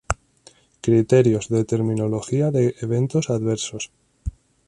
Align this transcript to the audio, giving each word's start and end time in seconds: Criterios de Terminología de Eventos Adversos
Criterios 0.81 1.47
de 1.49 1.63
Terminología 1.63 2.49
de 2.49 2.73
Eventos 2.79 3.29
Adversos 3.29 3.91